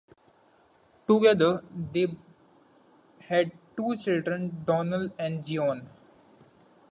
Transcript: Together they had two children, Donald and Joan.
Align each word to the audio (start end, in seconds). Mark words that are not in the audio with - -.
Together 1.05 1.63
they 1.93 2.07
had 3.19 3.51
two 3.77 3.95
children, 3.97 4.63
Donald 4.65 5.11
and 5.19 5.45
Joan. 5.45 5.91